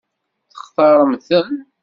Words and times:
Textaṛem-ten? 0.51 1.49